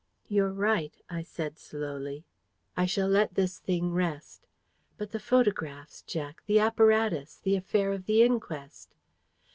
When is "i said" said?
1.11-1.59